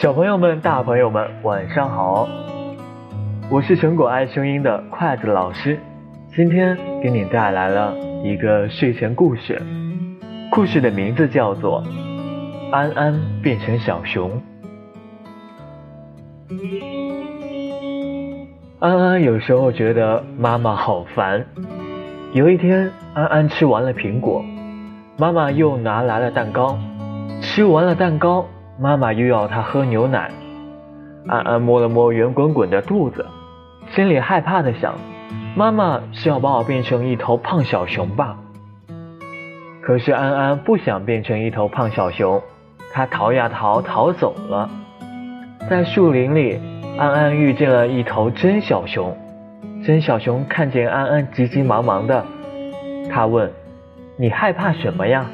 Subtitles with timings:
[0.00, 2.26] 小朋友们、大朋友们，晚上好！
[3.50, 5.78] 我是成果爱声音的筷子老师，
[6.34, 7.94] 今天给你带来了
[8.24, 9.60] 一个睡前故事，
[10.50, 11.82] 故事的名字叫做
[12.72, 14.30] 《安安变成小熊》。
[18.78, 21.44] 安安有时候觉得妈妈好烦。
[22.32, 24.42] 有一天，安安吃完了苹果，
[25.18, 26.78] 妈妈又拿来了蛋糕，
[27.42, 28.46] 吃完了蛋糕。
[28.82, 30.30] 妈妈又要他喝牛奶，
[31.26, 33.26] 安安摸了摸圆滚滚的肚子，
[33.90, 34.94] 心里害怕的想：
[35.54, 38.38] 妈妈是要把我变成一头胖小熊吧？
[39.82, 42.40] 可是安安不想变成一头胖小熊，
[42.90, 44.70] 他逃呀逃，逃走了。
[45.68, 46.58] 在树林里，
[46.96, 49.14] 安安遇见了一头真小熊。
[49.84, 52.24] 真小熊看见安安急急忙忙的，
[53.10, 53.52] 他问
[54.16, 55.26] ：“你害怕什么呀？”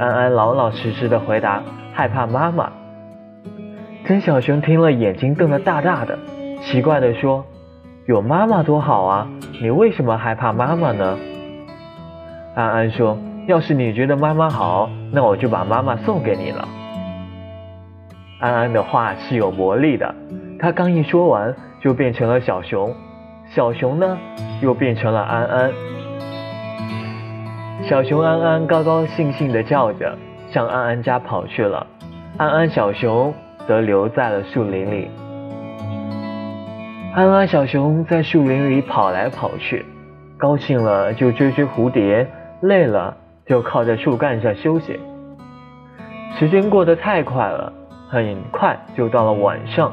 [0.00, 1.62] 安安老老实实的回答。
[1.96, 2.72] 害怕妈妈，
[4.04, 6.18] 真小熊听了，眼睛瞪得大大的，
[6.60, 7.46] 奇怪的说
[8.06, 9.28] ：“有妈妈多好啊，
[9.62, 11.16] 你为什么害怕妈妈呢？”
[12.56, 16.68] 安安说：“要是你觉得妈妈好，那我就把妈妈送给你了。”
[18.42, 20.12] 安安的话是有魔力的，
[20.58, 22.92] 他刚一说完，就变成了小熊，
[23.46, 24.18] 小熊呢，
[24.60, 25.72] 又变成了安安。
[27.84, 30.18] 小熊安安高高兴兴的叫着。
[30.54, 31.84] 向安安家跑去了，
[32.38, 33.34] 安安小熊
[33.66, 35.10] 则留在了树林里。
[37.12, 39.84] 安安小熊在树林里跑来跑去，
[40.38, 42.30] 高兴了就追追蝴蝶，
[42.62, 45.00] 累了就靠在树干上休息。
[46.38, 47.72] 时间过得太快了，
[48.08, 49.92] 很快就到了晚上。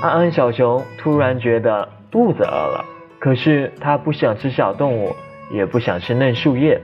[0.00, 2.84] 安安小熊突然觉得肚子饿了，
[3.18, 5.16] 可是它不想吃小动物，
[5.52, 6.80] 也不想吃嫩树叶。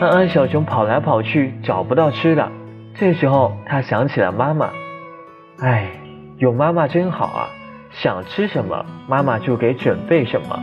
[0.00, 2.50] 安安小熊跑来跑去，找不到吃的。
[2.94, 4.70] 这时候，他想起了妈妈。
[5.60, 5.90] 哎，
[6.38, 7.48] 有妈妈真好啊！
[7.90, 10.58] 想吃什么，妈妈就给准备什么。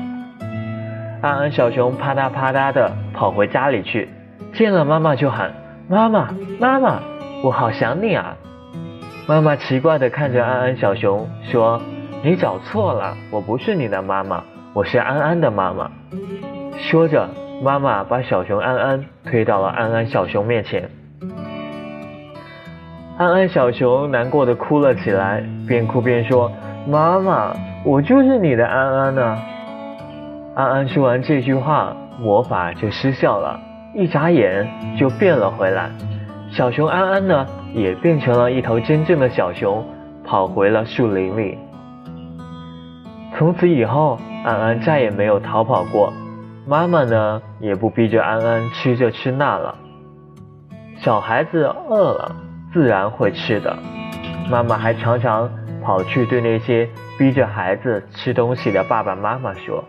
[1.22, 4.09] 安安小熊啪嗒啪嗒的跑回家里去，
[4.53, 5.54] 见了妈妈就喊
[5.88, 7.00] ：“妈妈，妈妈，
[7.44, 8.36] 我好想你啊！”
[9.30, 11.80] 妈妈奇怪的看着安安小熊，说
[12.25, 14.44] ：“你找错了，我不是你的妈妈，
[14.74, 15.92] 我是安安的妈妈。”
[16.81, 17.30] 说着。
[17.59, 20.88] 妈妈把小熊安安推到了安安小熊面前，
[23.18, 26.51] 安安小熊难过的哭了起来，边哭边说
[26.88, 27.51] ：“妈妈，
[27.84, 29.38] 我就是你的安安呢。”
[30.53, 33.59] 安安说完这句话，魔法就失效了，
[33.95, 35.89] 一眨眼就变了回来。
[36.51, 39.84] 小熊安安呢，也变成了一头真正的小熊，
[40.24, 41.57] 跑回了树林里。
[43.35, 46.13] 从此以后，安安再也没有逃跑过。
[46.67, 49.73] 妈妈呢，也不逼着安安吃这吃那了。
[50.97, 52.35] 小孩子饿了，
[52.73, 53.73] 自然会吃的。
[54.51, 55.50] 妈妈还常常
[55.81, 59.81] 跑去对那些逼着孩子吃东西的爸爸妈妈说：“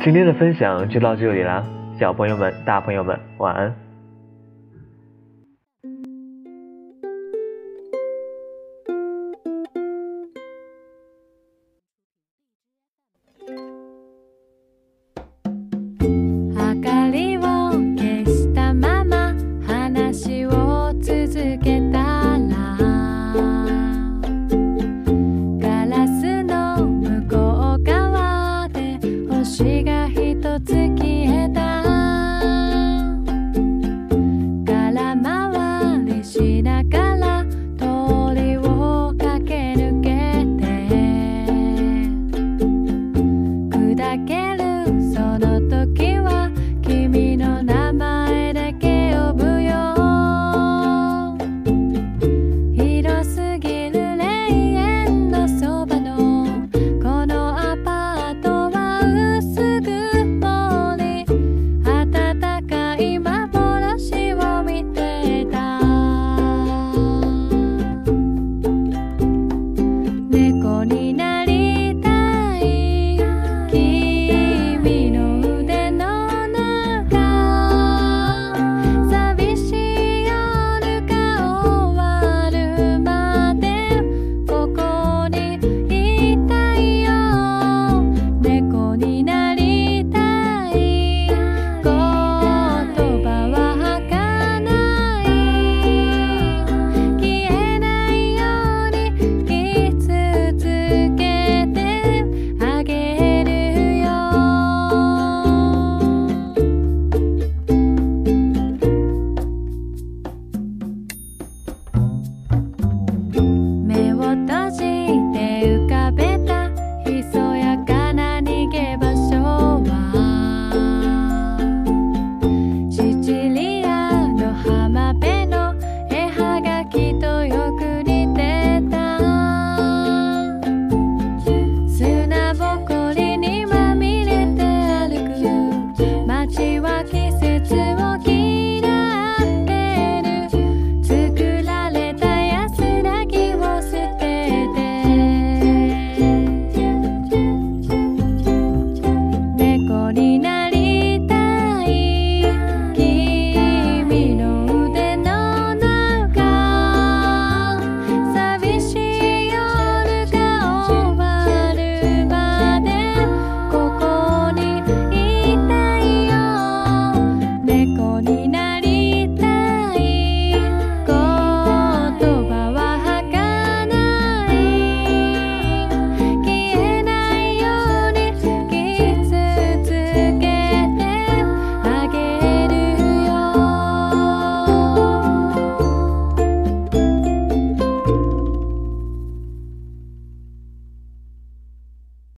[0.00, 1.62] 今天的分享就到这里啦，
[2.00, 3.87] 小朋友们、大朋友们，晚安。
[29.58, 29.97] ”she got